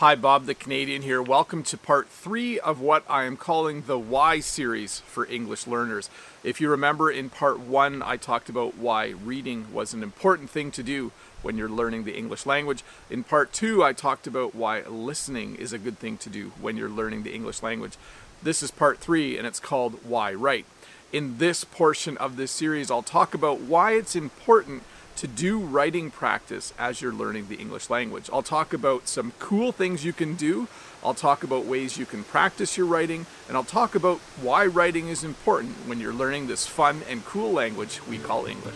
Hi, 0.00 0.14
Bob 0.14 0.46
the 0.46 0.54
Canadian 0.54 1.02
here. 1.02 1.20
Welcome 1.20 1.62
to 1.64 1.76
part 1.76 2.08
three 2.08 2.58
of 2.58 2.80
what 2.80 3.04
I 3.06 3.24
am 3.24 3.36
calling 3.36 3.82
the 3.82 3.98
Why 3.98 4.40
series 4.40 5.00
for 5.00 5.26
English 5.26 5.66
learners. 5.66 6.08
If 6.42 6.58
you 6.58 6.70
remember 6.70 7.10
in 7.10 7.28
part 7.28 7.60
one, 7.60 8.02
I 8.02 8.16
talked 8.16 8.48
about 8.48 8.78
why 8.78 9.08
reading 9.08 9.70
was 9.74 9.92
an 9.92 10.02
important 10.02 10.48
thing 10.48 10.70
to 10.70 10.82
do 10.82 11.12
when 11.42 11.58
you're 11.58 11.68
learning 11.68 12.04
the 12.04 12.16
English 12.16 12.46
language. 12.46 12.82
In 13.10 13.24
part 13.24 13.52
two, 13.52 13.84
I 13.84 13.92
talked 13.92 14.26
about 14.26 14.54
why 14.54 14.80
listening 14.84 15.56
is 15.56 15.74
a 15.74 15.78
good 15.78 15.98
thing 15.98 16.16
to 16.16 16.30
do 16.30 16.52
when 16.58 16.78
you're 16.78 16.88
learning 16.88 17.22
the 17.22 17.34
English 17.34 17.62
language. 17.62 17.98
This 18.42 18.62
is 18.62 18.70
part 18.70 19.00
three, 19.00 19.36
and 19.36 19.46
it's 19.46 19.60
called 19.60 20.02
Why 20.02 20.32
Write. 20.32 20.64
In 21.12 21.36
this 21.36 21.64
portion 21.64 22.16
of 22.16 22.38
this 22.38 22.52
series, 22.52 22.90
I'll 22.90 23.02
talk 23.02 23.34
about 23.34 23.60
why 23.60 23.92
it's 23.92 24.16
important 24.16 24.82
to 25.20 25.28
do 25.28 25.58
writing 25.58 26.10
practice 26.10 26.72
as 26.78 27.02
you're 27.02 27.12
learning 27.12 27.46
the 27.48 27.56
English 27.56 27.90
language. 27.90 28.30
I'll 28.32 28.42
talk 28.42 28.72
about 28.72 29.06
some 29.06 29.34
cool 29.38 29.70
things 29.70 30.02
you 30.02 30.14
can 30.14 30.34
do. 30.34 30.66
I'll 31.04 31.12
talk 31.12 31.44
about 31.44 31.66
ways 31.66 31.98
you 31.98 32.06
can 32.06 32.24
practice 32.24 32.78
your 32.78 32.86
writing, 32.86 33.26
and 33.46 33.54
I'll 33.54 33.62
talk 33.62 33.94
about 33.94 34.16
why 34.40 34.64
writing 34.64 35.08
is 35.08 35.22
important 35.22 35.74
when 35.86 36.00
you're 36.00 36.14
learning 36.14 36.46
this 36.46 36.66
fun 36.66 37.02
and 37.06 37.22
cool 37.26 37.52
language 37.52 38.00
we 38.08 38.16
call 38.16 38.46
English. 38.46 38.74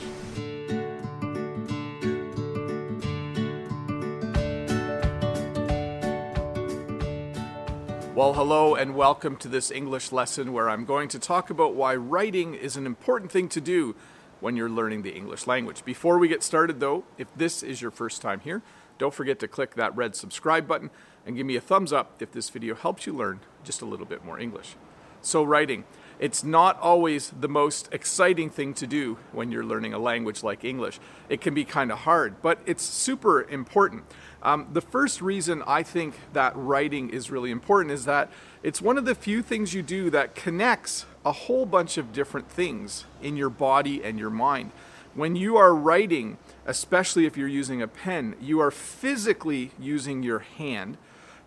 Well, 8.15 8.35
hello 8.35 8.75
and 8.75 8.95
welcome 8.95 9.37
to 9.39 9.49
this 9.49 9.71
English 9.71 10.13
lesson 10.13 10.53
where 10.53 10.69
I'm 10.69 10.85
going 10.85 11.09
to 11.09 11.19
talk 11.19 11.49
about 11.49 11.75
why 11.75 11.97
writing 11.97 12.53
is 12.53 12.77
an 12.77 12.85
important 12.85 13.33
thing 13.33 13.49
to 13.49 13.63
do 13.63 13.97
when 14.45 14.57
you're 14.57 14.69
learning 14.69 15.01
the 15.01 15.17
English 15.17 15.47
language. 15.47 15.83
Before 15.87 16.19
we 16.19 16.29
get 16.29 16.43
started, 16.43 16.79
though, 16.79 17.05
if 17.17 17.35
this 17.35 17.63
is 17.63 17.81
your 17.81 17.91
first 17.91 18.21
time 18.21 18.41
here, 18.41 18.61
don't 18.99 19.15
forget 19.15 19.39
to 19.39 19.49
click 19.49 19.75
that 19.77 19.97
red 19.97 20.15
subscribe 20.15 20.69
button 20.69 20.91
and 21.25 21.35
give 21.35 21.47
me 21.47 21.57
a 21.57 21.63
thumbs 21.63 21.95
up 21.95 22.21
if 22.21 22.31
this 22.31 22.51
video 22.51 22.75
helps 22.75 23.07
you 23.07 23.15
learn 23.15 23.41
just 23.65 23.81
a 23.81 23.87
little 23.87 24.05
bit 24.05 24.23
more 24.23 24.39
English. 24.39 24.77
So, 25.23 25.43
writing. 25.43 25.85
It's 26.19 26.45
not 26.45 26.79
always 26.79 27.33
the 27.41 27.49
most 27.49 27.89
exciting 27.91 28.51
thing 28.51 28.75
to 28.75 28.87
do 28.87 29.17
when 29.33 29.51
you're 29.51 29.65
learning 29.65 29.95
a 29.95 29.99
language 29.99 30.43
like 30.43 30.63
English. 30.63 31.01
It 31.31 31.41
can 31.41 31.55
be 31.55 31.65
kind 31.65 31.91
of 31.91 32.01
hard, 32.01 32.43
but 32.43 32.59
it's 32.67 32.83
super 32.83 33.45
important. 33.45 34.05
Um, 34.43 34.69
the 34.75 34.83
first 34.83 35.23
reason 35.23 35.63
I 35.67 35.83
think 35.83 36.17
that 36.35 36.53
writing 36.55 37.09
is 37.09 37.31
really 37.31 37.51
important 37.51 37.93
is 37.93 38.05
that 38.05 38.31
it's 38.63 38.83
one 38.83 38.99
of 38.99 39.07
the 39.07 39.15
few 39.15 39.43
things 39.43 39.73
you 39.73 39.83
do 39.83 40.11
that 40.11 40.35
connects 40.35 41.07
a 41.25 41.33
whole 41.33 41.67
bunch 41.67 41.97
of 41.97 42.13
different 42.13 42.51
things 42.51 43.05
in 43.23 43.37
your 43.37 43.51
body 43.51 44.03
and 44.03 44.19
your 44.19 44.31
mind. 44.31 44.73
When 45.15 45.37
you 45.37 45.57
are 45.57 45.75
writing, 45.75 46.39
especially 46.67 47.25
if 47.25 47.37
you're 47.37 47.49
using 47.49 47.81
a 47.81 47.89
pen, 47.89 48.35
you 48.41 48.61
are 48.61 48.71
physically 48.71 49.71
using 49.79 50.23
your 50.23 50.41
hand. 50.41 50.99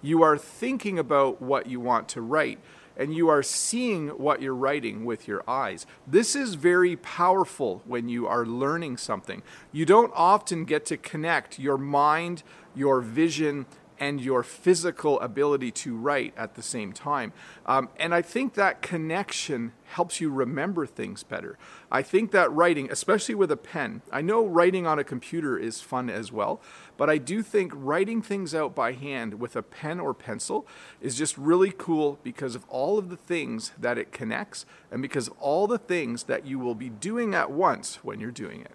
You 0.02 0.24
are 0.24 0.38
thinking 0.38 0.98
about 0.98 1.42
what 1.42 1.68
you 1.68 1.80
want 1.80 2.08
to 2.10 2.22
write 2.22 2.60
and 2.98 3.16
you 3.16 3.30
are 3.30 3.44
seeing 3.44 4.10
what 4.10 4.42
you're 4.42 4.56
writing 4.56 5.06
with 5.06 5.28
your 5.28 5.44
eyes. 5.48 5.86
This 6.08 6.36
is 6.36 6.56
very 6.56 6.96
powerful 6.96 7.84
when 7.86 8.10
you 8.10 8.28
are 8.28 8.46
learning 8.46 8.98
something. 8.98 9.44
You 9.72 9.86
don't 9.86 10.12
often 10.16 10.66
get 10.66 10.86
to 10.88 10.98
connect 10.98 11.60
your 11.60 11.78
mind, 11.78 12.42
your 12.76 13.02
vision, 13.02 13.68
and 14.00 14.22
your 14.22 14.44
physical 14.44 15.20
ability 15.20 15.72
to 15.72 15.96
write 15.96 16.34
at 16.38 16.56
the 16.56 16.62
same 16.62 16.94
time. 16.94 17.34
Um, 17.66 17.90
and 17.98 18.14
I 18.14 18.22
think 18.22 18.54
that 18.54 18.82
connection 18.82 19.74
helps 19.86 20.20
you 20.20 20.30
remember 20.30 20.86
things 20.86 21.24
better. 21.24 21.58
I 21.92 22.02
think 22.02 22.32
that 22.32 22.52
writing, 22.52 22.92
especially 22.92 23.36
with 23.36 23.52
a 23.52 23.58
pen, 23.58 24.02
I 24.12 24.22
know 24.22 24.46
writing 24.46 24.86
on 24.86 25.00
a 25.00 25.04
computer 25.04 25.58
is 25.58 25.82
fun 25.82 26.10
as 26.10 26.32
well, 26.32 26.62
but 26.98 27.10
I 27.10 27.18
do 27.18 27.42
think 27.42 27.72
writing 27.74 28.22
things 28.22 28.54
out 28.54 28.76
by 28.76 28.92
hand 28.92 29.40
with 29.40 29.56
a 29.56 29.64
pen 29.64 30.00
or 30.00 30.14
pencil 30.14 30.68
is 31.02 31.16
just 31.16 31.38
really 31.38 31.74
cool 31.76 32.20
because 32.24 32.56
of 32.56 32.66
all 32.70 32.98
of 32.98 33.10
the 33.10 33.18
things 33.18 33.72
that 33.80 33.98
it 33.98 34.12
connects 34.12 34.66
and 34.92 35.02
because 35.02 35.28
of 35.28 35.34
all 35.40 35.68
the 35.68 35.78
things 35.78 36.24
that 36.24 36.46
you 36.46 36.60
will 36.60 36.76
be 36.76 36.90
doing 36.90 37.34
at 37.34 37.52
once 37.52 38.04
when 38.04 38.20
you're 38.20 38.32
doing 38.32 38.62
it. 38.62 38.74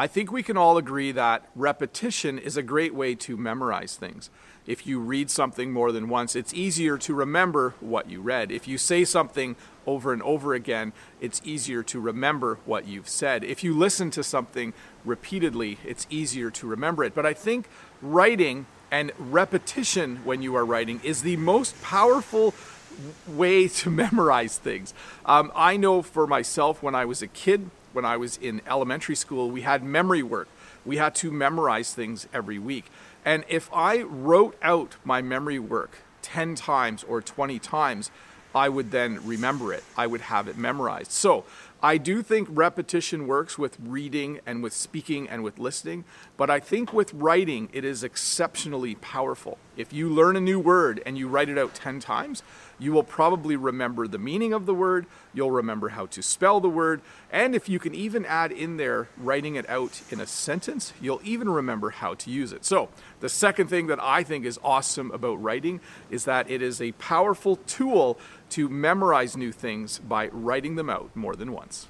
I 0.00 0.06
think 0.06 0.30
we 0.30 0.44
can 0.44 0.56
all 0.56 0.78
agree 0.78 1.10
that 1.10 1.44
repetition 1.56 2.38
is 2.38 2.56
a 2.56 2.62
great 2.62 2.94
way 2.94 3.16
to 3.16 3.36
memorize 3.36 3.96
things. 3.96 4.30
If 4.64 4.86
you 4.86 5.00
read 5.00 5.28
something 5.28 5.72
more 5.72 5.90
than 5.90 6.08
once, 6.08 6.36
it's 6.36 6.54
easier 6.54 6.96
to 6.98 7.14
remember 7.14 7.74
what 7.80 8.08
you 8.08 8.20
read. 8.20 8.52
If 8.52 8.68
you 8.68 8.78
say 8.78 9.04
something 9.04 9.56
over 9.88 10.12
and 10.12 10.22
over 10.22 10.54
again, 10.54 10.92
it's 11.20 11.42
easier 11.44 11.82
to 11.82 11.98
remember 11.98 12.60
what 12.64 12.86
you've 12.86 13.08
said. 13.08 13.42
If 13.42 13.64
you 13.64 13.76
listen 13.76 14.12
to 14.12 14.22
something 14.22 14.72
repeatedly, 15.04 15.78
it's 15.84 16.06
easier 16.10 16.48
to 16.52 16.68
remember 16.68 17.02
it. 17.02 17.12
But 17.12 17.26
I 17.26 17.34
think 17.34 17.68
writing 18.00 18.66
and 18.92 19.10
repetition 19.18 20.20
when 20.22 20.42
you 20.42 20.54
are 20.54 20.64
writing 20.64 21.00
is 21.02 21.22
the 21.22 21.36
most 21.38 21.80
powerful 21.82 22.54
way 23.26 23.66
to 23.66 23.90
memorize 24.04 24.58
things. 24.58 24.94
Um, 25.26 25.50
I 25.56 25.76
know 25.76 26.02
for 26.02 26.28
myself 26.28 26.84
when 26.84 26.94
I 26.94 27.04
was 27.04 27.20
a 27.20 27.26
kid, 27.26 27.68
when 27.92 28.04
I 28.04 28.16
was 28.16 28.36
in 28.36 28.62
elementary 28.66 29.14
school, 29.14 29.50
we 29.50 29.62
had 29.62 29.82
memory 29.82 30.22
work. 30.22 30.48
We 30.84 30.96
had 30.96 31.14
to 31.16 31.30
memorize 31.30 31.94
things 31.94 32.28
every 32.32 32.58
week. 32.58 32.86
And 33.24 33.44
if 33.48 33.68
I 33.72 34.02
wrote 34.02 34.56
out 34.62 34.96
my 35.04 35.22
memory 35.22 35.58
work 35.58 35.98
10 36.22 36.54
times 36.54 37.04
or 37.04 37.20
20 37.20 37.58
times, 37.58 38.10
I 38.54 38.68
would 38.68 38.90
then 38.90 39.24
remember 39.26 39.72
it. 39.72 39.84
I 39.96 40.06
would 40.06 40.22
have 40.22 40.48
it 40.48 40.56
memorized. 40.56 41.12
So 41.12 41.44
I 41.82 41.96
do 41.96 42.22
think 42.22 42.48
repetition 42.50 43.26
works 43.28 43.56
with 43.56 43.76
reading 43.80 44.40
and 44.44 44.62
with 44.62 44.72
speaking 44.72 45.28
and 45.28 45.44
with 45.44 45.58
listening, 45.58 46.04
but 46.36 46.50
I 46.50 46.58
think 46.58 46.92
with 46.92 47.14
writing, 47.14 47.68
it 47.72 47.84
is 47.84 48.02
exceptionally 48.02 48.96
powerful. 48.96 49.58
If 49.76 49.92
you 49.92 50.08
learn 50.08 50.34
a 50.34 50.40
new 50.40 50.58
word 50.58 51.00
and 51.06 51.16
you 51.16 51.28
write 51.28 51.48
it 51.48 51.56
out 51.56 51.74
10 51.74 52.00
times, 52.00 52.42
you 52.78 52.92
will 52.92 53.02
probably 53.02 53.56
remember 53.56 54.06
the 54.06 54.18
meaning 54.18 54.52
of 54.52 54.66
the 54.66 54.74
word, 54.74 55.06
you'll 55.34 55.50
remember 55.50 55.90
how 55.90 56.06
to 56.06 56.22
spell 56.22 56.60
the 56.60 56.68
word, 56.68 57.00
and 57.30 57.54
if 57.54 57.68
you 57.68 57.78
can 57.78 57.94
even 57.94 58.24
add 58.24 58.52
in 58.52 58.76
there 58.76 59.08
writing 59.16 59.56
it 59.56 59.68
out 59.68 60.00
in 60.10 60.20
a 60.20 60.26
sentence, 60.26 60.92
you'll 61.00 61.20
even 61.24 61.48
remember 61.48 61.90
how 61.90 62.14
to 62.14 62.30
use 62.30 62.52
it. 62.52 62.64
So, 62.64 62.88
the 63.20 63.28
second 63.28 63.68
thing 63.68 63.88
that 63.88 64.00
I 64.00 64.22
think 64.22 64.44
is 64.44 64.58
awesome 64.62 65.10
about 65.10 65.42
writing 65.42 65.80
is 66.10 66.24
that 66.24 66.50
it 66.50 66.62
is 66.62 66.80
a 66.80 66.92
powerful 66.92 67.56
tool 67.56 68.18
to 68.50 68.68
memorize 68.68 69.36
new 69.36 69.52
things 69.52 69.98
by 69.98 70.28
writing 70.28 70.76
them 70.76 70.88
out 70.88 71.14
more 71.14 71.34
than 71.34 71.52
once. 71.52 71.88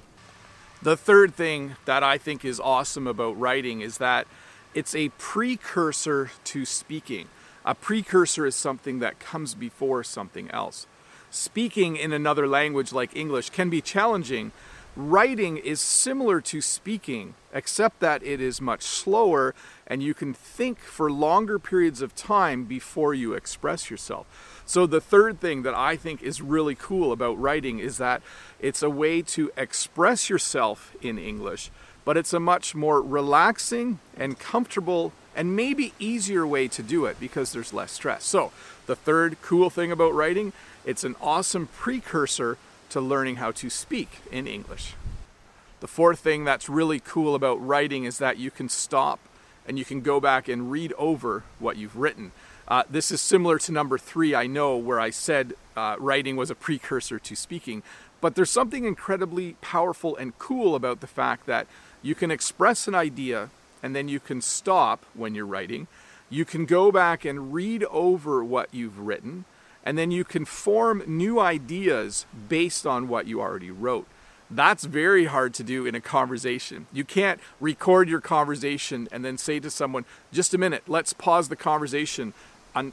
The 0.81 0.95
third 0.95 1.35
thing 1.35 1.75
that 1.85 2.03
I 2.03 2.17
think 2.17 2.45
is 2.45 2.59
awesome 2.59 3.05
about 3.05 3.37
writing 3.37 3.81
is 3.81 3.97
that 3.97 4.27
it's 4.73 4.95
a 4.95 5.09
precursor 5.17 6.31
to 6.45 6.65
speaking. 6.65 7.27
A 7.69 7.75
precursor 7.75 8.47
is 8.47 8.55
something 8.55 8.97
that 8.97 9.19
comes 9.19 9.53
before 9.53 10.03
something 10.03 10.49
else. 10.49 10.87
Speaking 11.29 11.97
in 11.97 12.11
another 12.11 12.47
language 12.47 12.91
like 12.91 13.15
English 13.15 13.51
can 13.51 13.69
be 13.69 13.79
challenging. 13.79 14.51
Writing 14.95 15.57
is 15.57 15.79
similar 15.79 16.41
to 16.41 16.61
speaking, 16.61 17.35
except 17.53 17.99
that 17.99 18.23
it 18.23 18.41
is 18.41 18.59
much 18.59 18.81
slower 18.81 19.53
and 19.85 20.01
you 20.01 20.15
can 20.15 20.33
think 20.33 20.79
for 20.79 21.11
longer 21.11 21.59
periods 21.59 22.01
of 22.01 22.15
time 22.15 22.65
before 22.65 23.13
you 23.13 23.33
express 23.33 23.91
yourself. 23.91 24.25
So, 24.65 24.87
the 24.87 24.99
third 24.99 25.39
thing 25.39 25.61
that 25.61 25.75
I 25.75 25.95
think 25.95 26.23
is 26.23 26.41
really 26.41 26.73
cool 26.73 27.11
about 27.11 27.39
writing 27.39 27.77
is 27.77 27.99
that 27.99 28.23
it's 28.59 28.81
a 28.81 28.89
way 28.89 29.21
to 29.37 29.51
express 29.55 30.27
yourself 30.27 30.95
in 31.03 31.19
English, 31.19 31.69
but 32.03 32.17
it's 32.17 32.33
a 32.33 32.39
much 32.39 32.73
more 32.73 32.99
relaxing 32.99 33.99
and 34.17 34.39
comfortable 34.39 35.13
and 35.35 35.55
maybe 35.55 35.93
easier 35.99 36.45
way 36.45 36.67
to 36.67 36.83
do 36.83 37.05
it 37.05 37.19
because 37.19 37.53
there's 37.53 37.73
less 37.73 37.91
stress. 37.91 38.25
So, 38.25 38.51
the 38.87 38.95
third 38.95 39.37
cool 39.41 39.69
thing 39.69 39.91
about 39.91 40.13
writing, 40.13 40.53
it's 40.85 41.03
an 41.03 41.15
awesome 41.21 41.67
precursor 41.67 42.57
to 42.89 42.99
learning 42.99 43.35
how 43.35 43.51
to 43.51 43.69
speak 43.69 44.21
in 44.31 44.47
English. 44.47 44.95
The 45.79 45.87
fourth 45.87 46.19
thing 46.19 46.43
that's 46.43 46.67
really 46.67 46.99
cool 46.99 47.35
about 47.35 47.65
writing 47.65 48.03
is 48.03 48.17
that 48.17 48.37
you 48.37 48.51
can 48.51 48.67
stop 48.67 49.19
and 49.67 49.77
you 49.77 49.85
can 49.85 50.01
go 50.01 50.19
back 50.19 50.47
and 50.47 50.71
read 50.71 50.93
over 50.97 51.43
what 51.59 51.77
you've 51.77 51.95
written. 51.95 52.31
Uh, 52.67 52.83
this 52.89 53.11
is 53.11 53.21
similar 53.21 53.57
to 53.59 53.71
number 53.71 53.97
three, 53.97 54.35
I 54.35 54.47
know, 54.47 54.75
where 54.75 54.99
I 54.99 55.09
said 55.09 55.53
uh, 55.77 55.95
writing 55.99 56.35
was 56.35 56.49
a 56.49 56.55
precursor 56.55 57.17
to 57.19 57.35
speaking. 57.35 57.83
But 58.21 58.35
there's 58.35 58.49
something 58.49 58.85
incredibly 58.85 59.53
powerful 59.61 60.15
and 60.17 60.37
cool 60.37 60.75
about 60.75 60.99
the 60.99 61.07
fact 61.07 61.45
that 61.45 61.67
you 62.01 62.15
can 62.15 62.31
express 62.31 62.87
an 62.87 62.95
idea 62.95 63.49
and 63.81 63.95
then 63.95 64.07
you 64.07 64.19
can 64.19 64.41
stop 64.41 65.05
when 65.13 65.35
you're 65.35 65.45
writing. 65.45 65.87
You 66.29 66.45
can 66.45 66.65
go 66.65 66.91
back 66.91 67.25
and 67.25 67.53
read 67.53 67.83
over 67.85 68.43
what 68.43 68.69
you've 68.71 68.99
written, 68.99 69.45
and 69.83 69.97
then 69.97 70.11
you 70.11 70.23
can 70.23 70.45
form 70.45 71.03
new 71.07 71.39
ideas 71.39 72.25
based 72.47 72.85
on 72.85 73.07
what 73.07 73.27
you 73.27 73.41
already 73.41 73.71
wrote. 73.71 74.07
That's 74.51 74.83
very 74.83 75.25
hard 75.25 75.53
to 75.55 75.63
do 75.63 75.85
in 75.85 75.93
a 75.95 76.01
conversation. 76.01 76.87
You 76.91 77.03
can't 77.03 77.39
record 77.59 78.09
your 78.09 78.21
conversation 78.21 79.07
and 79.11 79.23
then 79.23 79.37
say 79.37 79.59
to 79.59 79.69
someone, 79.69 80.05
just 80.31 80.53
a 80.53 80.57
minute, 80.57 80.83
let's 80.87 81.13
pause 81.13 81.49
the 81.49 81.55
conversation 81.55 82.33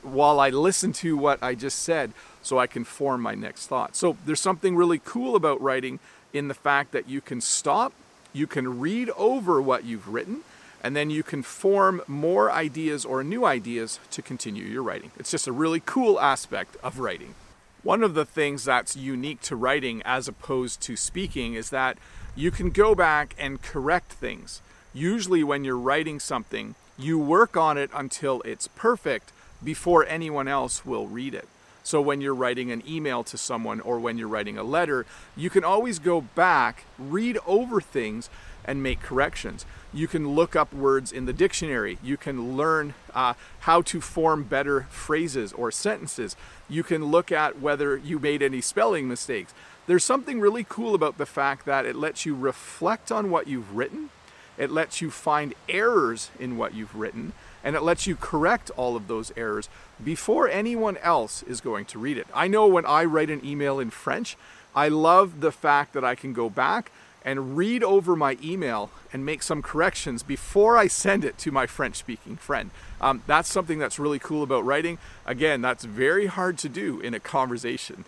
while 0.03 0.41
I 0.41 0.51
listen 0.51 0.93
to 0.95 1.17
what 1.17 1.43
I 1.43 1.55
just 1.55 1.79
said 1.81 2.13
so 2.43 2.59
I 2.59 2.67
can 2.67 2.85
form 2.85 3.23
my 3.23 3.35
next 3.35 3.69
thought. 3.69 3.97
So 3.97 4.17
there's 4.27 4.41
something 4.41 4.77
really 4.77 5.01
cool 5.05 5.37
about 5.37 5.61
writing 5.61 5.99
in 6.33 6.49
the 6.49 6.55
fact 6.55 6.93
that 6.93 7.09
you 7.09 7.21
can 7.21 7.41
stop, 7.41 7.93
you 8.33 8.47
can 8.47 8.81
read 8.81 9.11
over 9.11 9.61
what 9.63 9.85
you've 9.85 10.09
written, 10.09 10.41
and 10.83 10.95
then 10.95 11.11
you 11.11 11.23
can 11.23 11.43
form 11.43 12.03
more 12.07 12.51
ideas 12.51 13.05
or 13.05 13.25
new 13.25 13.45
ideas 13.45 13.99
to 14.11 14.23
continue 14.23 14.65
your 14.65 14.83
writing. 14.83 15.11
It's 15.19 15.31
just 15.31 15.47
a 15.47 15.53
really 15.53 15.83
cool 15.85 16.21
aspect 16.21 16.77
of 16.83 16.99
writing. 16.99 17.35
One 17.83 18.03
of 18.03 18.15
the 18.15 18.25
things 18.25 18.65
that's 18.65 18.97
unique 18.97 19.41
to 19.43 19.57
writing 19.57 20.03
as 20.05 20.29
opposed 20.29 20.81
to 20.83 20.97
speaking 20.97 21.55
is 21.55 21.71
that 21.71 21.99
you 22.35 22.51
can 22.51 22.71
go 22.71 22.95
back 22.95 23.35
and 23.39 23.63
correct 23.63 24.13
things. 24.13 24.61
Usually, 24.93 25.45
when 25.45 25.65
you're 25.65 25.79
writing 25.79 26.19
something, 26.19 26.75
you 26.99 27.19
work 27.19 27.57
on 27.57 27.79
it 27.79 27.91
until 27.95 28.41
it's 28.43 28.69
perfect 28.69 29.33
before 29.63 30.05
anyone 30.07 30.49
else 30.49 30.85
will 30.85 31.07
read 31.07 31.35
it. 31.35 31.49
So, 31.87 32.01
when 32.01 32.21
you're 32.21 32.35
writing 32.35 32.73
an 32.73 32.83
email 32.85 33.23
to 33.23 33.39
someone 33.39 33.79
or 33.79 34.01
when 34.01 34.19
you're 34.19 34.27
writing 34.27 34.59
a 34.59 34.65
letter, 34.65 35.07
you 35.37 35.49
can 35.49 35.63
always 35.63 36.01
go 36.01 36.21
back, 36.21 36.85
read 36.99 37.39
over 37.47 37.81
things, 37.81 38.29
and 38.65 38.83
make 38.83 39.01
corrections. 39.01 39.65
You 39.95 40.09
can 40.09 40.35
look 40.35 40.57
up 40.57 40.75
words 40.75 41.13
in 41.13 41.27
the 41.27 41.33
dictionary. 41.33 42.01
You 42.03 42.17
can 42.17 42.57
learn 42.57 42.95
uh, 43.15 43.35
how 43.61 43.83
to 43.83 44.01
form 44.01 44.43
better 44.43 44.89
phrases 44.91 45.53
or 45.53 45.71
sentences. 45.71 46.35
You 46.69 46.83
can 46.83 47.05
look 47.05 47.31
at 47.31 47.61
whether 47.61 47.97
you 47.97 48.19
made 48.19 48.43
any 48.43 48.61
spelling 48.61 49.07
mistakes. 49.07 49.55
There's 49.87 50.03
something 50.03 50.41
really 50.41 50.67
cool 50.69 50.93
about 50.93 51.19
the 51.19 51.25
fact 51.25 51.67
that 51.67 51.87
it 51.87 51.95
lets 51.95 52.27
you 52.27 52.35
reflect 52.35 53.13
on 53.13 53.31
what 53.31 53.47
you've 53.47 53.77
written, 53.77 54.11
it 54.59 54.73
lets 54.73 55.01
you 55.01 55.13
find 55.13 55.55
errors 55.69 56.33
in 56.41 56.57
what 56.57 56.75
you've 56.75 56.97
written, 56.97 57.33
and 57.67 57.75
it 57.75 57.83
lets 57.83 58.07
you 58.07 58.15
correct 58.15 58.71
all 58.77 58.95
of 58.95 59.09
those 59.09 59.33
errors 59.37 59.69
before 60.03 60.49
anyone 60.49 60.97
else 60.99 61.43
is 61.43 61.61
going 61.61 61.85
to 61.87 61.99
read 61.99 62.17
it. 62.17 62.29
I 62.33 62.47
know 62.47 62.69
when 62.69 62.87
I 62.87 63.05
write 63.05 63.29
an 63.29 63.45
email 63.45 63.81
in 63.81 63.91
French, 63.91 64.37
I 64.73 64.87
love 64.87 65.41
the 65.41 65.51
fact 65.51 65.93
that 65.95 66.05
I 66.05 66.15
can 66.15 66.33
go 66.33 66.49
back 66.49 66.93
and 67.25 67.57
read 67.57 67.83
over 67.83 68.15
my 68.15 68.39
email 68.41 68.89
and 69.13 69.27
make 69.27 69.43
some 69.43 69.63
corrections 69.63 70.23
before 70.23 70.79
I 70.79 70.87
send 70.87 71.25
it 71.25 71.39
to 71.39 71.51
my 71.51 71.67
French 71.67 71.97
speaking 71.97 72.37
friend. 72.37 72.71
Um, 73.01 73.25
that's 73.27 73.51
something 73.51 73.81
that's 73.81 73.99
really 73.99 74.21
cool 74.21 74.45
about 74.45 74.65
writing. 74.65 74.99
Again, 75.27 75.61
that's 75.61 75.85
very 75.85 76.27
hard 76.27 76.59
to 76.59 76.69
do 76.69 77.01
in 77.01 77.15
a 77.15 77.21
conversation. 77.21 78.05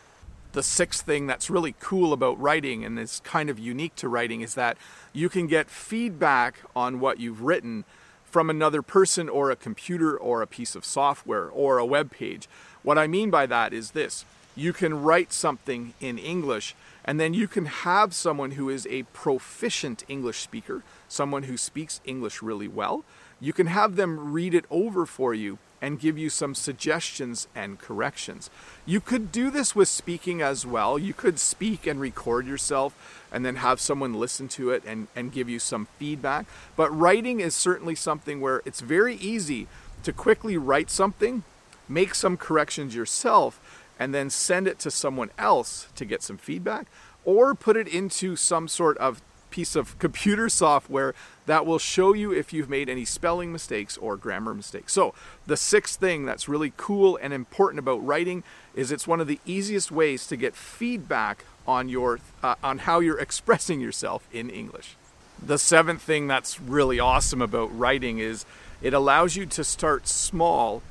The 0.53 0.63
sixth 0.63 1.05
thing 1.05 1.27
that's 1.27 1.51
really 1.51 1.75
cool 1.81 2.13
about 2.13 2.41
writing 2.41 2.85
and 2.85 2.97
is 2.97 3.21
kind 3.25 3.51
of 3.51 3.59
unique 3.59 3.97
to 3.97 4.09
writing 4.09 4.41
is 4.41 4.55
that 4.55 4.79
you 5.13 5.29
can 5.29 5.49
get 5.49 5.69
feedback 5.69 6.61
on 6.77 7.01
what 7.01 7.19
you've 7.19 7.43
written 7.43 7.85
from 8.31 8.51
another 8.51 8.83
person 8.83 9.29
or 9.29 9.51
a 9.51 9.57
computer 9.57 10.17
or 10.17 10.43
a 10.43 10.47
piece 10.47 10.75
of 10.75 10.85
software 10.85 11.49
or 11.49 11.79
a 11.79 11.87
web 11.87 12.11
page. 12.11 12.49
What 12.83 12.99
I 12.99 13.07
mean 13.07 13.31
by 13.31 13.47
that 13.47 13.73
is 13.73 13.93
this 13.93 14.25
you 14.55 14.73
can 14.73 15.03
write 15.03 15.33
something 15.33 15.95
in 16.01 16.19
English 16.19 16.75
and 17.05 17.19
then 17.19 17.33
you 17.33 17.47
can 17.49 17.67
have 17.67 18.13
someone 18.13 18.53
who 18.53 18.69
is 18.69 18.87
a 18.91 19.05
proficient 19.15 20.05
English 20.09 20.41
speaker, 20.41 20.83
someone 21.09 21.45
who 21.45 21.57
speaks 21.57 22.01
English 22.05 22.43
really 22.43 22.69
well. 22.69 23.05
You 23.41 23.53
can 23.53 23.69
have 23.69 23.97
them 23.97 24.33
read 24.33 24.53
it 24.53 24.65
over 24.71 25.07
for 25.07 25.33
you 25.33 25.59
and 25.81 26.01
give 26.01 26.19
you 26.19 26.29
some 26.31 26.55
suggestions 26.55 27.47
and 27.55 27.79
corrections. 27.79 28.51
You 28.85 29.01
could 29.01 29.31
do 29.31 29.51
this 29.51 29.75
with 29.75 29.89
speaking 29.89 30.43
as 30.43 30.67
well. 30.67 30.99
You 30.99 31.15
could 31.15 31.39
speak 31.39 31.87
and 31.87 32.01
record 32.01 32.47
yourself 32.47 33.27
and 33.33 33.45
then 33.45 33.57
have 33.57 33.81
someone 33.81 34.15
listen 34.15 34.49
to 34.49 34.71
it 34.71 34.83
and, 34.87 35.09
and 35.15 35.33
give 35.33 35.49
you 35.49 35.59
some 35.59 35.87
feedback. 35.99 36.47
But 36.77 36.91
writing 36.91 37.41
is 37.41 37.55
certainly 37.55 37.95
something 37.95 38.41
where 38.41 38.63
it's 38.65 38.81
very 38.81 39.17
easy 39.17 39.69
to 40.03 40.13
quickly 40.13 40.57
write 40.57 40.91
something, 40.91 41.45
make 41.89 42.15
some 42.15 42.37
corrections 42.37 42.95
yourself, 42.95 43.61
and 43.99 44.15
then 44.15 44.31
send 44.31 44.69
it 44.69 44.79
to 44.81 44.91
someone 44.91 45.31
else 45.39 45.89
to 45.97 46.05
get 46.05 46.23
some 46.23 46.39
feedback, 46.39 46.87
or 47.25 47.55
put 47.55 47.77
it 47.77 47.89
into 47.89 48.37
some 48.37 48.69
sort 48.69 48.97
of 48.99 49.21
piece 49.51 49.77
of 49.77 49.99
computer 49.99 50.49
software 50.49 51.15
that 51.47 51.65
will 51.65 51.79
show 51.79 52.13
you 52.13 52.33
if 52.33 52.53
you've 52.53 52.69
made 52.69 52.89
any 52.89 53.05
spelling 53.05 53.53
mistakes 53.53 53.97
or 53.97 54.17
grammar 54.17 54.55
mistakes. 54.55 54.93
So, 54.93 55.15
the 55.47 55.57
sixth 55.57 55.99
thing 55.99 56.25
that's 56.25 56.49
really 56.49 56.73
cool 56.77 57.19
and 57.21 57.33
important 57.33 57.79
about 57.79 58.05
writing 58.05 58.43
is 58.75 58.93
it's 58.93 59.07
one 59.07 59.21
of 59.21 59.27
the 59.27 59.41
easiest 59.47 59.91
ways 59.91 60.27
to 60.27 60.37
get 60.37 60.55
feedback 60.55 61.45
on 61.67 61.89
your 61.89 62.21
uh, 62.43 62.55
on 62.63 62.79
how 62.79 63.01
you're 63.01 63.19
expressing 63.29 63.81
yourself 63.81 64.29
in 64.33 64.51
English. 64.51 64.97
The 65.41 65.59
seventh 65.59 66.03
thing 66.03 66.27
that's 66.27 66.61
really 66.61 66.99
awesome 66.99 67.41
about 67.41 67.77
writing 67.77 68.19
is 68.19 68.45
it 68.83 68.93
allows 68.93 69.37
you 69.37 69.47
to 69.47 69.65
start 69.65 70.09
small 70.09 70.83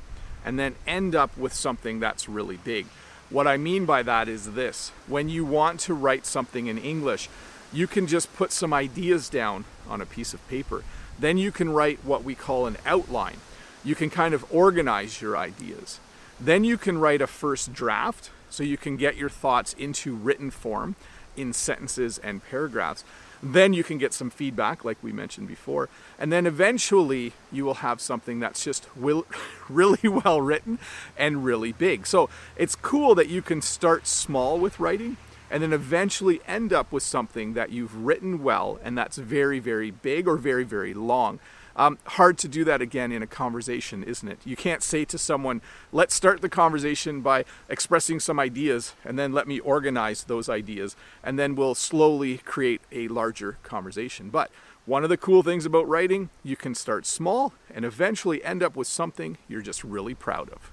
and 0.44 0.58
then 0.58 0.74
end 0.86 1.14
up 1.14 1.36
with 1.36 1.52
something 1.52 2.00
that's 2.00 2.28
really 2.28 2.56
big. 2.56 2.86
What 3.30 3.46
I 3.46 3.58
mean 3.58 3.84
by 3.84 4.02
that 4.04 4.28
is 4.28 4.52
this 4.52 4.90
when 5.06 5.28
you 5.28 5.44
want 5.44 5.80
to 5.80 5.94
write 5.94 6.24
something 6.24 6.66
in 6.66 6.78
English, 6.78 7.28
you 7.72 7.86
can 7.86 8.06
just 8.06 8.34
put 8.34 8.52
some 8.52 8.72
ideas 8.72 9.28
down 9.28 9.64
on 9.88 10.00
a 10.00 10.06
piece 10.06 10.34
of 10.34 10.46
paper. 10.48 10.84
Then 11.18 11.38
you 11.38 11.50
can 11.50 11.70
write 11.70 12.04
what 12.04 12.24
we 12.24 12.34
call 12.34 12.66
an 12.66 12.76
outline. 12.86 13.38
You 13.84 13.94
can 13.94 14.10
kind 14.10 14.34
of 14.34 14.44
organize 14.52 15.20
your 15.20 15.36
ideas. 15.36 16.00
Then 16.40 16.64
you 16.64 16.78
can 16.78 16.98
write 16.98 17.20
a 17.20 17.26
first 17.26 17.72
draft 17.72 18.30
so 18.50 18.62
you 18.62 18.76
can 18.76 18.96
get 18.96 19.16
your 19.16 19.28
thoughts 19.28 19.72
into 19.74 20.14
written 20.14 20.50
form 20.50 20.94
in 21.36 21.52
sentences 21.52 22.18
and 22.18 22.44
paragraphs. 22.44 23.04
Then 23.42 23.72
you 23.72 23.84
can 23.84 23.98
get 23.98 24.12
some 24.12 24.30
feedback, 24.30 24.84
like 24.84 24.98
we 25.02 25.12
mentioned 25.12 25.46
before. 25.46 25.88
And 26.18 26.32
then 26.32 26.46
eventually 26.46 27.32
you 27.52 27.64
will 27.64 27.74
have 27.74 28.00
something 28.00 28.40
that's 28.40 28.64
just 28.64 28.88
will, 28.96 29.26
really 29.68 30.08
well 30.08 30.40
written 30.40 30.78
and 31.16 31.44
really 31.44 31.72
big. 31.72 32.06
So 32.06 32.28
it's 32.56 32.74
cool 32.74 33.14
that 33.14 33.28
you 33.28 33.42
can 33.42 33.62
start 33.62 34.06
small 34.06 34.58
with 34.58 34.80
writing 34.80 35.16
and 35.50 35.62
then 35.62 35.72
eventually 35.72 36.40
end 36.46 36.72
up 36.72 36.92
with 36.92 37.02
something 37.02 37.54
that 37.54 37.70
you've 37.70 38.04
written 38.04 38.42
well 38.42 38.78
and 38.82 38.96
that's 38.96 39.16
very, 39.16 39.58
very 39.58 39.90
big 39.90 40.28
or 40.28 40.36
very, 40.36 40.64
very 40.64 40.94
long. 40.94 41.38
Um, 41.76 41.96
hard 42.04 42.38
to 42.38 42.48
do 42.48 42.64
that 42.64 42.82
again 42.82 43.12
in 43.12 43.22
a 43.22 43.26
conversation, 43.26 44.02
isn't 44.02 44.28
it? 44.28 44.40
You 44.44 44.56
can't 44.56 44.82
say 44.82 45.04
to 45.04 45.16
someone, 45.16 45.62
let's 45.92 46.12
start 46.12 46.40
the 46.40 46.48
conversation 46.48 47.20
by 47.20 47.44
expressing 47.68 48.18
some 48.18 48.40
ideas 48.40 48.94
and 49.04 49.16
then 49.16 49.32
let 49.32 49.46
me 49.46 49.60
organize 49.60 50.24
those 50.24 50.48
ideas 50.48 50.96
and 51.22 51.38
then 51.38 51.54
we'll 51.54 51.76
slowly 51.76 52.38
create 52.38 52.80
a 52.90 53.06
larger 53.06 53.58
conversation. 53.62 54.28
But 54.28 54.50
one 54.86 55.04
of 55.04 55.10
the 55.10 55.16
cool 55.16 55.44
things 55.44 55.66
about 55.66 55.86
writing, 55.86 56.30
you 56.42 56.56
can 56.56 56.74
start 56.74 57.06
small 57.06 57.52
and 57.72 57.84
eventually 57.84 58.42
end 58.42 58.60
up 58.62 58.74
with 58.74 58.88
something 58.88 59.38
you're 59.46 59.62
just 59.62 59.84
really 59.84 60.14
proud 60.14 60.50
of. 60.50 60.72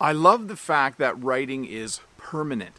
I 0.00 0.10
love 0.10 0.48
the 0.48 0.56
fact 0.56 0.98
that 0.98 1.22
writing 1.22 1.64
is 1.64 2.00
permanent. 2.16 2.74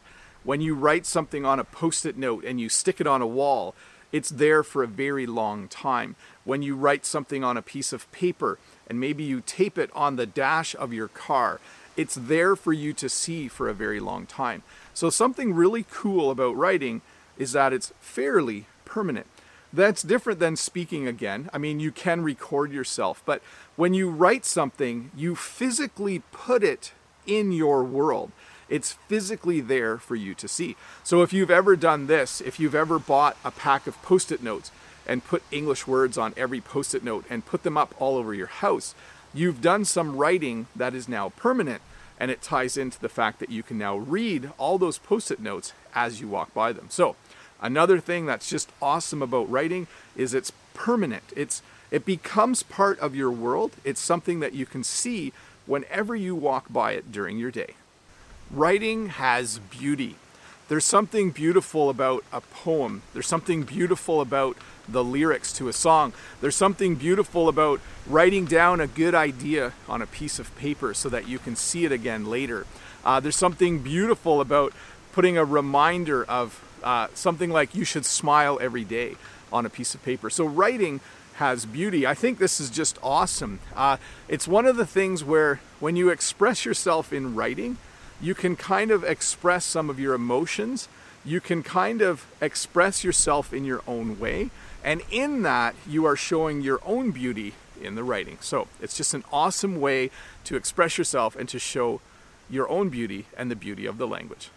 When 0.46 0.62
you 0.62 0.76
write 0.76 1.08
something 1.08 1.44
on 1.44 1.60
a 1.60 1.64
post 1.64 2.06
it 2.06 2.18
note 2.18 2.46
and 2.46 2.62
you 2.62 2.70
stick 2.70 3.02
it 3.02 3.08
on 3.08 3.22
a 3.22 3.28
wall, 3.28 3.74
it's 4.12 4.30
there 4.30 4.62
for 4.62 4.84
a 4.84 4.88
very 4.88 5.26
long 5.26 5.68
time. 5.68 6.16
When 6.44 6.62
you 6.62 6.76
write 6.76 7.04
something 7.04 7.44
on 7.44 7.58
a 7.58 7.64
piece 7.64 7.92
of 7.92 8.10
paper 8.12 8.60
and 8.88 9.00
maybe 9.00 9.24
you 9.24 9.42
tape 9.42 9.80
it 9.80 9.90
on 9.96 10.16
the 10.16 10.28
dash 10.28 10.76
of 10.76 10.94
your 10.94 11.08
car, 11.08 11.60
it's 11.98 12.14
there 12.14 12.56
for 12.56 12.74
you 12.74 12.94
to 12.94 13.10
see 13.10 13.48
for 13.48 13.68
a 13.68 13.74
very 13.74 14.00
long 14.00 14.28
time. 14.28 14.62
So, 14.94 15.10
something 15.10 15.54
really 15.54 15.86
cool 15.92 16.30
about 16.30 16.56
writing 16.56 17.02
is 17.40 17.54
that 17.54 17.74
it's 17.74 17.94
fairly 18.00 18.68
permanent. 18.86 19.26
That's 19.74 20.04
different 20.04 20.40
than 20.40 20.56
speaking 20.58 21.08
again. 21.08 21.50
I 21.52 21.58
mean, 21.58 21.80
you 21.80 21.92
can 21.92 22.22
record 22.22 22.72
yourself, 22.72 23.24
but 23.26 23.42
when 23.76 23.96
you 23.96 24.10
write 24.10 24.46
something, 24.46 25.10
you 25.16 25.36
physically 25.36 26.22
put 26.32 26.64
it 26.64 26.94
in 27.26 27.52
your 27.52 27.84
world. 27.84 28.32
It's 28.70 28.94
physically 29.08 29.62
there 29.62 29.98
for 29.98 30.16
you 30.16 30.34
to 30.36 30.48
see. 30.48 30.76
So 31.04 31.22
if 31.22 31.34
you've 31.34 31.52
ever 31.52 31.76
done 31.76 32.08
this, 32.08 32.42
if 32.42 32.60
you've 32.60 32.76
ever 32.76 33.00
bought 33.00 33.38
a 33.44 33.52
pack 33.52 33.88
of 33.88 34.02
post 34.02 34.32
it 34.32 34.42
notes 34.42 34.72
and 35.08 35.24
put 35.24 35.44
English 35.52 35.86
words 35.86 36.18
on 36.18 36.34
every 36.36 36.62
post 36.62 36.96
it 36.96 37.04
note 37.04 37.26
and 37.30 37.46
put 37.46 37.64
them 37.64 37.78
up 37.78 37.94
all 38.00 38.18
over 38.18 38.34
your 38.34 38.48
house, 38.48 38.96
you've 39.34 39.62
done 39.62 39.86
some 39.86 40.16
writing 40.16 40.68
that 40.76 40.96
is 40.96 41.08
now 41.08 41.30
permanent. 41.30 41.82
And 42.18 42.32
it 42.32 42.42
ties 42.42 42.78
into 42.78 43.00
the 43.00 43.10
fact 43.10 43.40
that 43.40 43.50
you 43.50 43.62
can 43.62 43.78
now 43.78 43.98
read 43.98 44.52
all 44.58 44.78
those 44.78 44.98
post 44.98 45.32
it 45.32 45.40
notes 45.40 45.74
as 45.94 46.22
you 46.22 46.30
walk 46.30 46.54
by 46.54 46.72
them. 46.72 46.88
So, 46.90 47.18
another 47.62 48.00
thing 48.00 48.26
that's 48.26 48.50
just 48.50 48.72
awesome 48.82 49.22
about 49.22 49.52
writing 49.52 49.88
is 50.16 50.34
it's 50.34 50.54
permanent. 50.74 51.34
It's 51.36 51.62
it 51.92 52.06
becomes 52.06 52.64
part 52.64 52.98
of 53.00 53.16
your 53.16 53.32
world. 53.32 53.74
It's 53.84 54.02
something 54.02 54.40
that 54.40 54.54
you 54.54 54.66
can 54.66 54.84
see 54.84 55.34
whenever 55.66 56.16
you 56.16 56.36
walk 56.36 56.72
by 56.72 56.94
it 56.94 57.12
during 57.12 57.38
your 57.38 57.52
day. 57.52 57.76
Writing 58.52 59.08
has 59.08 59.60
beauty. 59.60 60.16
There's 60.68 60.86
something 60.86 61.32
beautiful 61.32 61.90
about 61.90 62.24
a 62.32 62.42
poem. 62.42 63.02
There's 63.14 63.28
something 63.28 63.64
beautiful 63.64 64.22
about 64.22 64.58
the 64.88 65.04
lyrics 65.04 65.52
to 65.54 65.68
a 65.68 65.74
song. 65.74 66.14
There's 66.42 66.56
something 66.56 66.96
beautiful 66.96 67.50
about 67.50 67.82
writing 68.08 68.46
down 68.46 68.80
a 68.80 68.88
good 68.88 69.16
idea 69.16 69.74
on 69.90 70.02
a 70.02 70.08
piece 70.08 70.40
of 70.40 70.56
paper 70.58 70.94
so 70.94 71.10
that 71.10 71.28
you 71.28 71.40
can 71.40 71.56
see 71.56 71.86
it 71.86 71.92
again 71.92 72.26
later. 72.26 72.66
Uh, 73.04 73.20
there's 73.20 73.36
something 73.36 73.80
beautiful 73.80 74.42
about 74.42 74.74
putting 75.12 75.38
a 75.38 75.46
reminder 75.46 76.24
of 76.26 76.64
uh, 76.84 77.08
something 77.14 77.50
like 77.50 77.74
you 77.74 77.84
should 77.84 78.06
smile 78.06 78.60
every 78.62 78.84
day 78.84 79.16
on 79.52 79.66
a 79.66 79.70
piece 79.70 79.96
of 79.96 80.04
paper. 80.04 80.30
So, 80.30 80.46
writing 80.46 81.00
has 81.36 81.66
beauty. 81.66 82.08
I 82.08 82.14
think 82.14 82.38
this 82.38 82.60
is 82.60 82.70
just 82.70 82.98
awesome. 83.04 83.60
Uh, 83.76 83.98
it's 84.28 84.48
one 84.48 84.66
of 84.66 84.78
the 84.78 84.86
things 84.86 85.24
where 85.24 85.60
when 85.80 85.96
you 85.96 86.10
express 86.10 86.66
yourself 86.66 87.12
in 87.12 87.36
writing, 87.36 87.78
you 88.22 88.36
can 88.36 88.56
kind 88.56 88.92
of 88.92 89.04
express 89.04 89.66
some 89.66 89.90
of 89.90 90.00
your 90.00 90.14
emotions. 90.14 90.88
You 91.24 91.42
can 91.42 91.64
kind 91.64 92.02
of 92.02 92.26
express 92.42 93.04
yourself 93.04 93.54
in 93.54 93.66
your 93.66 93.82
own 93.88 94.20
way. 94.20 94.50
And 94.84 95.02
in 95.10 95.42
that, 95.44 95.76
you 95.88 96.06
are 96.06 96.16
showing 96.16 96.62
your 96.62 96.80
own 96.86 97.12
beauty 97.12 97.54
in 97.82 97.96
the 97.96 98.04
writing. 98.04 98.38
So 98.42 98.68
it's 98.82 98.96
just 98.96 99.14
an 99.14 99.24
awesome 99.32 99.82
way 99.82 100.12
to 100.46 100.56
express 100.56 100.98
yourself 100.98 101.36
and 101.36 101.50
to 101.50 101.60
show 101.60 102.02
your 102.50 102.70
own 102.70 102.90
beauty 102.90 103.26
and 103.38 103.50
the 103.50 103.56
beauty 103.56 103.86
of 103.86 103.98
the 103.98 104.08
language. 104.08 104.50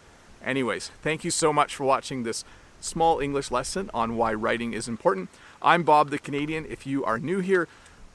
Anyways, 0.43 0.91
thank 1.01 1.23
you 1.23 1.31
so 1.31 1.51
much 1.51 1.75
for 1.75 1.83
watching 1.83 2.23
this 2.23 2.45
small 2.79 3.19
English 3.19 3.51
lesson 3.51 3.89
on 3.93 4.15
why 4.15 4.33
writing 4.33 4.73
is 4.73 4.87
important. 4.87 5.29
I'm 5.61 5.83
Bob 5.83 6.11
the 6.11 6.19
Canadian. 6.19 6.65
If 6.65 6.87
you 6.87 7.03
are 7.03 7.19
new 7.19 7.39
here, 7.39 7.67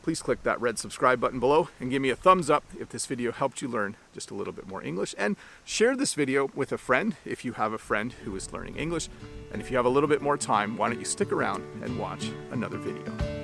please 0.05 0.21
click 0.21 0.43
that 0.43 0.61
red 0.61 0.79
subscribe 0.79 1.19
button 1.19 1.41
below 1.41 1.71
and 1.81 1.91
give 1.91 2.03
me 2.03 2.11
a 2.11 2.17
thumbs 2.17 2.51
up 2.51 2.63
if 2.79 2.91
this 2.91 3.07
video 3.07 3.33
helped 3.33 3.63
you 3.63 3.69
learn 3.69 3.97
just 4.13 4.31
a 4.31 4.35
little 4.35 4.53
bit 4.53 4.69
more 4.69 4.83
English. 4.83 5.15
And 5.17 5.35
share 5.65 5.97
this 5.97 6.13
video 6.13 6.51
with 6.55 6.73
a 6.73 6.79
friend 6.79 7.17
if 7.25 7.43
you 7.43 7.55
have 7.55 7.73
a 7.73 7.79
friend 7.79 8.13
who 8.13 8.37
is 8.37 8.53
learning 8.53 8.77
English. 8.77 9.09
And 9.51 9.63
if 9.63 9.71
you 9.71 9.79
have 9.79 9.87
a 9.87 9.89
little 9.89 10.09
bit 10.09 10.21
more 10.21 10.37
time, 10.37 10.77
why 10.77 10.91
don't 10.91 10.99
you 10.99 11.07
stick 11.07 11.33
around 11.33 11.65
and 11.83 11.99
watch 11.99 12.31
another 12.53 12.77
video. 12.77 13.44